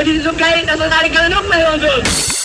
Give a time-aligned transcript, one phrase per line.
[0.00, 2.39] aber die sind so geil, dass man alle gerne mehr hören würden.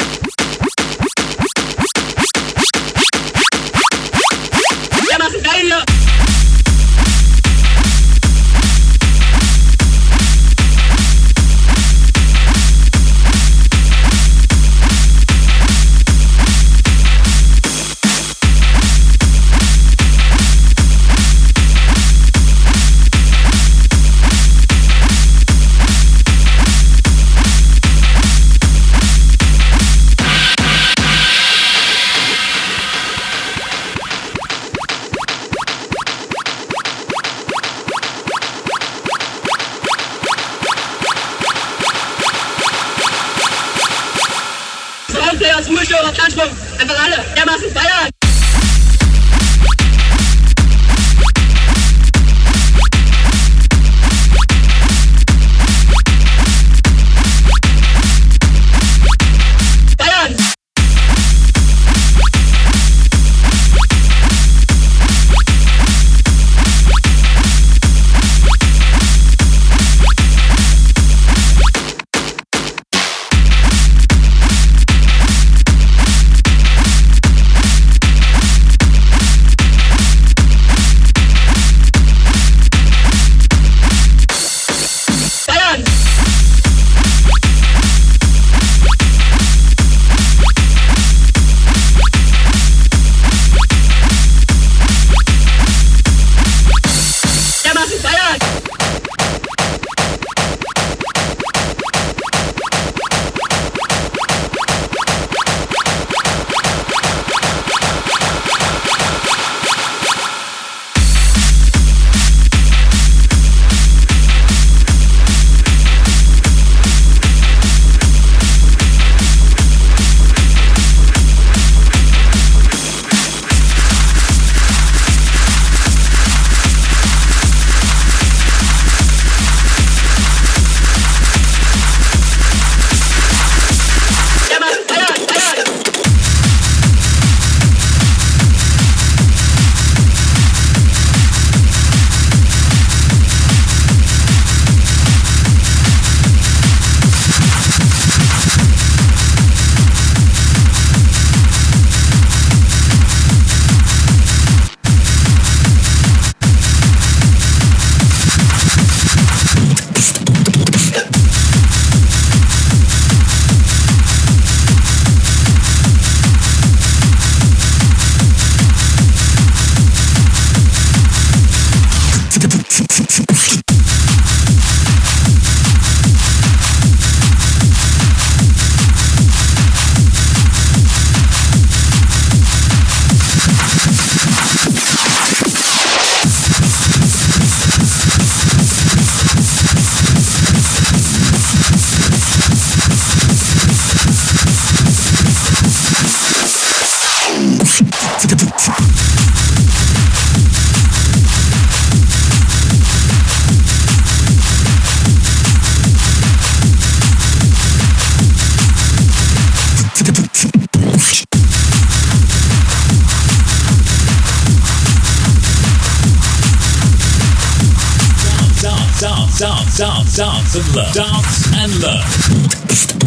[220.16, 220.94] Dance, and learn.
[220.94, 223.05] Dance and learn.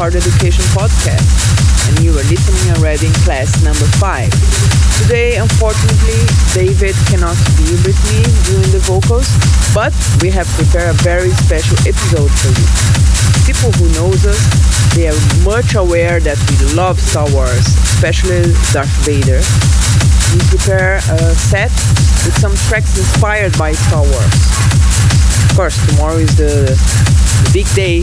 [0.00, 1.28] Hard Education Podcast,
[1.84, 4.32] and you are listening already in class number 5.
[5.04, 6.24] Today, unfortunately,
[6.56, 9.28] David cannot be with me doing the vocals,
[9.76, 9.92] but
[10.24, 12.64] we have prepared a very special episode for you.
[13.44, 14.40] People who knows us,
[14.96, 19.44] they are much aware that we love Star Wars, especially Darth Vader.
[20.32, 21.76] We prepare a set
[22.24, 24.89] with some tracks inspired by Star Wars.
[25.48, 26.68] Of course, tomorrow is the,
[27.44, 28.02] the big day,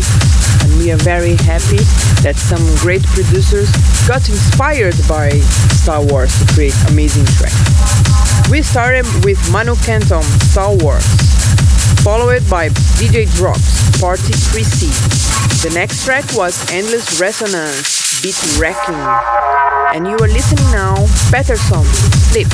[0.63, 1.81] and we are very happy
[2.23, 3.69] that some great producers
[4.07, 5.29] got inspired by
[5.77, 8.49] Star Warz to create amazing tracks.
[8.49, 11.05] We started with Manu Kenton, Star Wars,
[12.03, 14.91] followed by DJ Drops, Party Chrissy.
[15.67, 18.95] The next track was Endless Resonance, Beat Wrecking.
[19.93, 20.95] And you are listening now,
[21.31, 21.83] Peterson,
[22.31, 22.47] Sleep.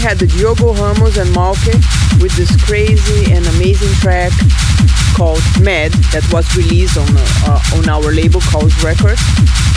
[0.00, 1.76] Had the Diogo Ramos and Malke
[2.22, 4.32] with this crazy and amazing track
[5.14, 7.06] called Mad that was released on
[7.44, 9.20] uh, on our label called Records.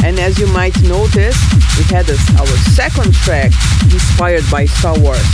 [0.04, 1.36] And as you might notice,
[1.78, 2.10] we had
[2.40, 3.52] our second track
[3.92, 5.28] inspired by Star Wars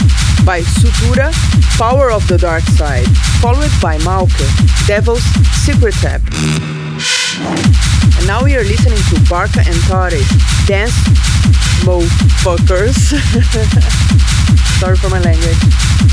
[0.43, 1.31] by Sutura,
[1.77, 3.07] Power of the Dark Side,
[3.41, 4.47] followed by Malke,
[4.87, 5.23] Devil's
[5.63, 6.21] Secret Tap.
[8.17, 10.17] And now we are listening to Barka and Tare,
[10.65, 10.97] Dance
[11.85, 13.13] Motherfuckers.
[14.79, 16.08] Sorry for my language.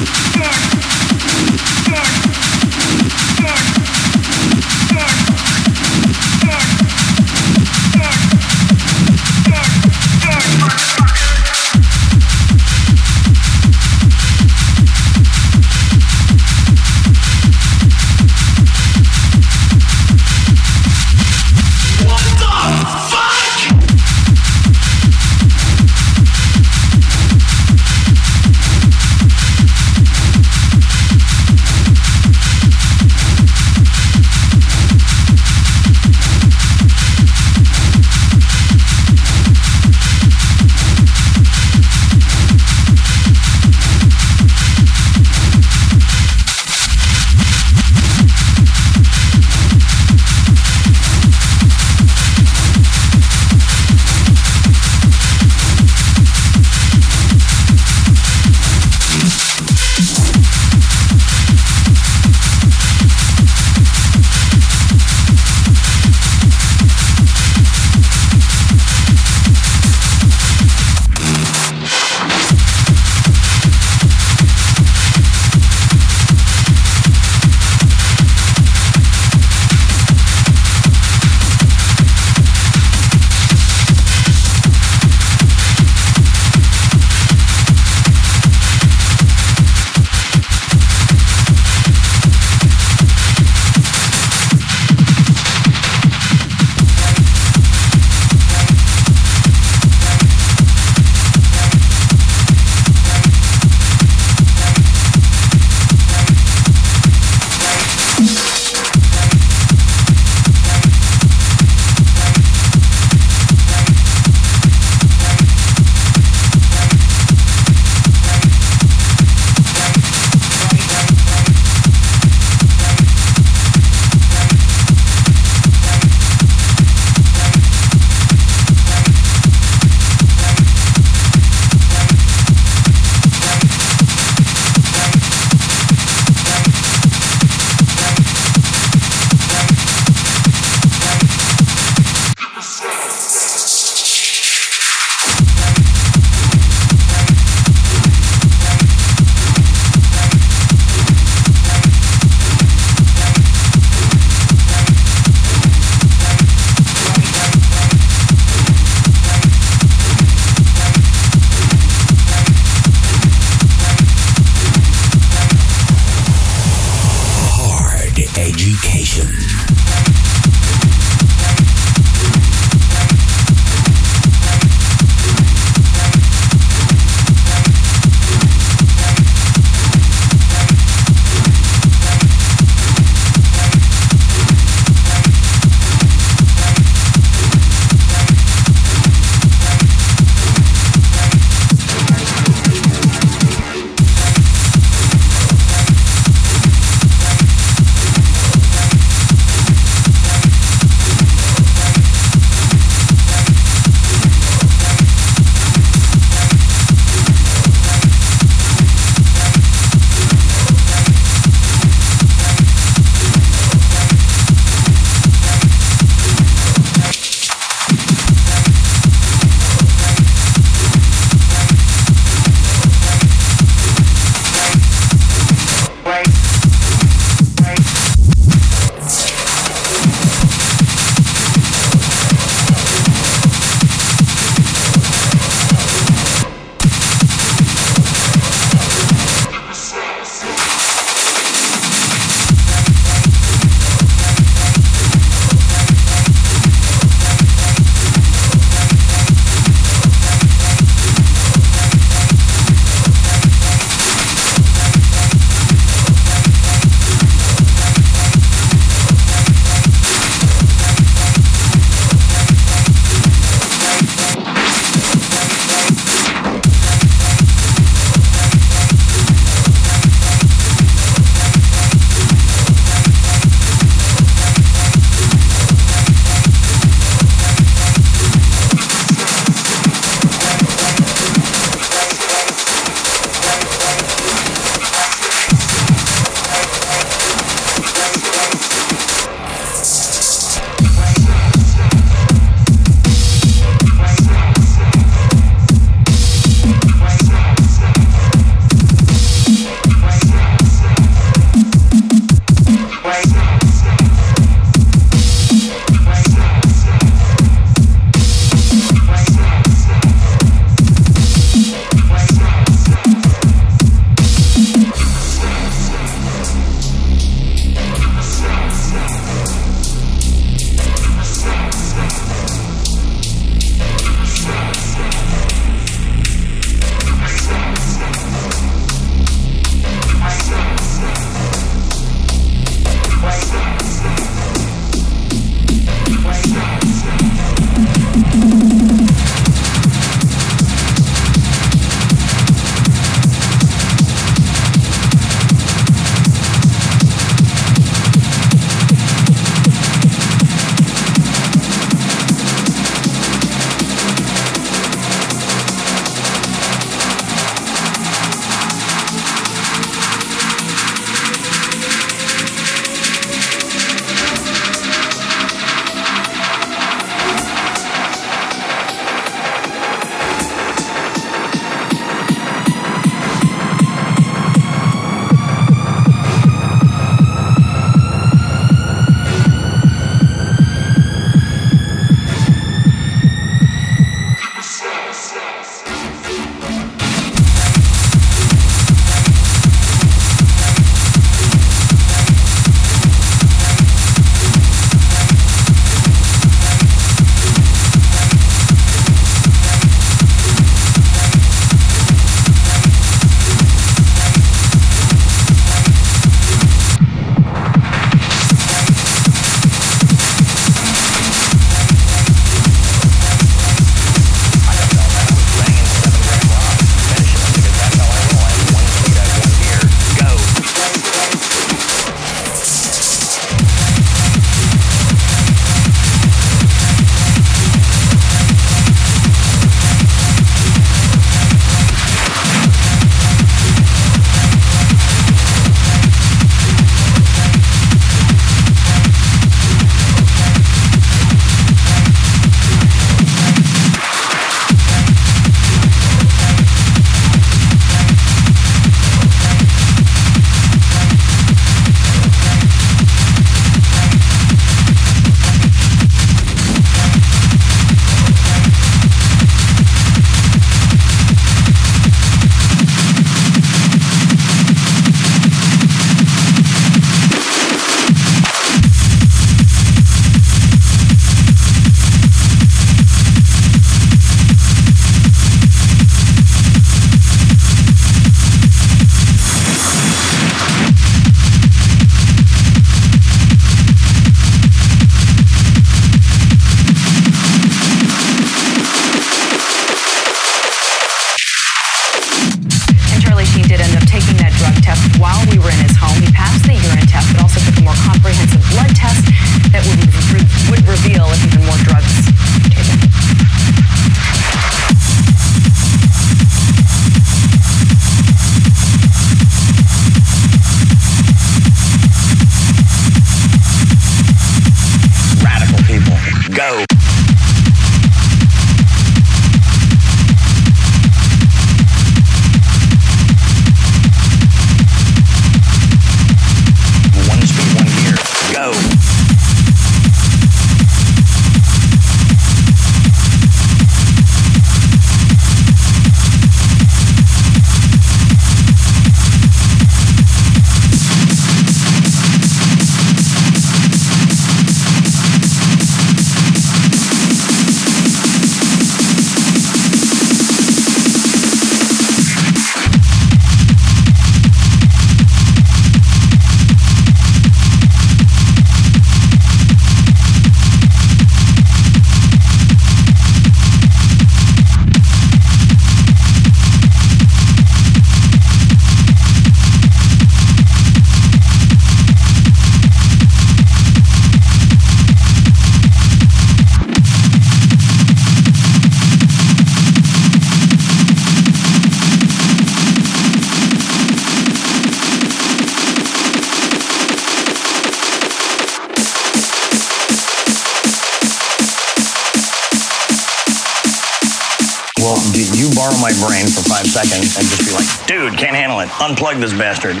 [599.39, 600.00] This bastard.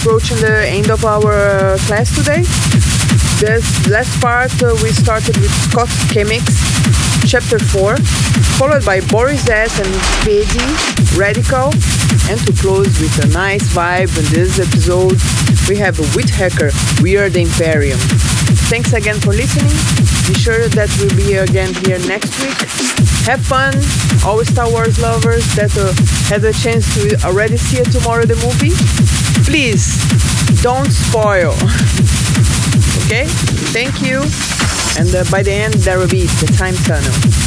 [0.00, 2.40] Approaching the end of our uh, class today.
[3.36, 6.48] This last part uh, we started with Scott Kemix,
[7.28, 7.96] chapter 4,
[8.56, 9.76] followed by Boris S.
[9.76, 9.92] and
[10.24, 10.64] Feedi,
[11.20, 11.68] Radical,
[12.32, 15.20] and to close with a nice vibe in this episode,
[15.68, 16.72] we have Withecker,
[17.02, 17.98] We Are the Imperium.
[18.72, 19.76] Thanks again for listening.
[20.24, 22.56] Be sure that we'll be again here next week.
[23.28, 23.76] Have fun,
[24.24, 25.92] all Star Wars lovers that uh,
[26.32, 28.72] had a chance to already see it tomorrow the movie.
[29.50, 29.98] Please
[30.62, 31.50] don't spoil.
[33.02, 33.26] okay?
[33.74, 34.22] Thank you.
[34.96, 37.39] And uh, by the end, there will be the time tunnel.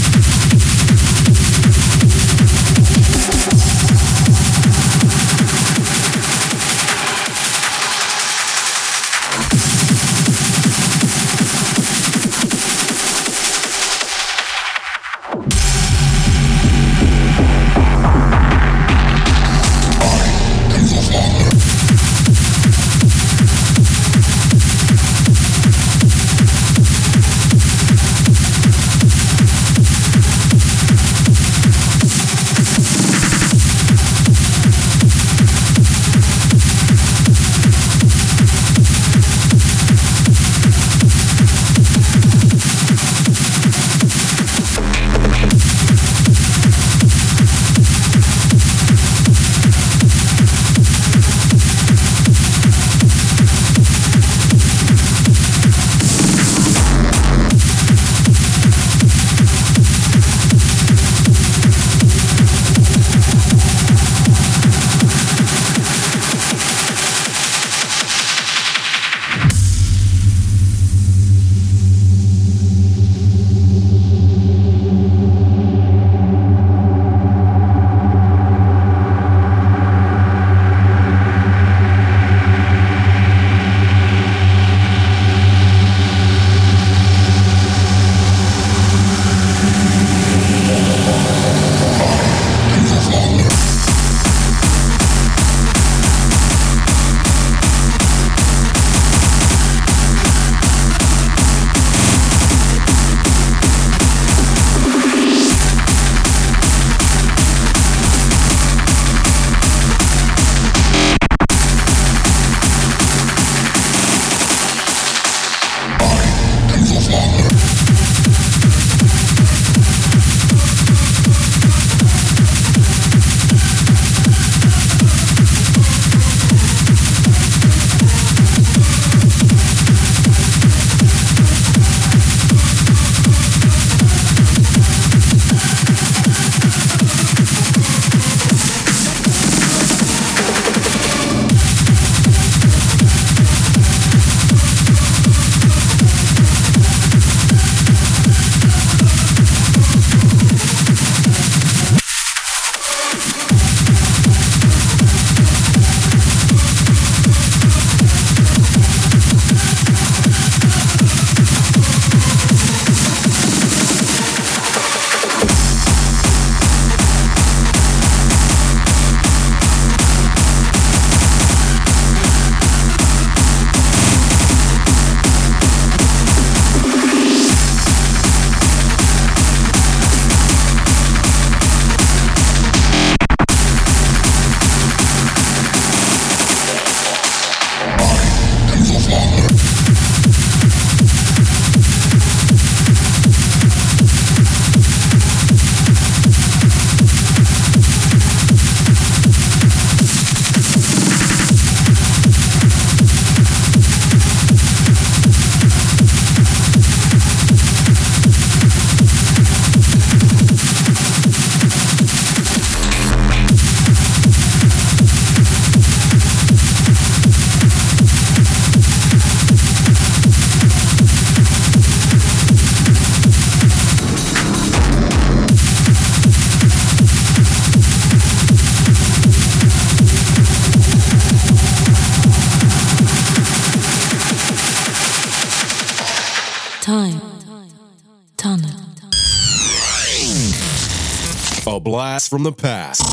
[242.33, 243.03] From the past.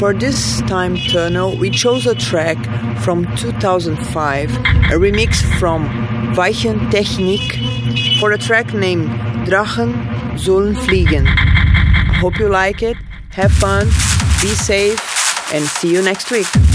[0.00, 2.58] For this time tunnel, we chose a track
[2.98, 5.86] from 2005, a remix from
[6.34, 9.08] Weichentechnikk for a track named
[9.46, 9.94] Drachen
[10.36, 11.28] sollen fliegen.
[11.28, 12.96] I hope you like it,
[13.30, 13.86] have fun,
[14.42, 14.98] be safe,
[15.54, 16.65] and see you next week.